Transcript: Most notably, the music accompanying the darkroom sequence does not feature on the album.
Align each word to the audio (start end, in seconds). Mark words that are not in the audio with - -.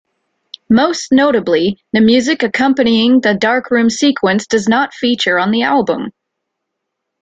Most 0.71 1.09
notably, 1.11 1.79
the 1.93 2.01
music 2.01 2.41
accompanying 2.41 3.21
the 3.21 3.35
darkroom 3.35 3.91
sequence 3.91 4.47
does 4.47 4.67
not 4.67 4.95
feature 4.95 5.37
on 5.37 5.51
the 5.51 5.61
album. 5.61 6.09